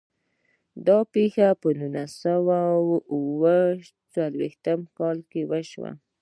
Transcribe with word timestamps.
دا 0.87 0.97
پیښه 1.13 1.47
په 1.61 1.67
نولس 1.79 2.11
سوه 2.23 2.57
او 2.75 2.85
اووه 3.13 3.57
څلوېښتم 4.13 4.79
کال 4.97 5.17
کې 5.31 5.41
وشوه. 5.51 5.91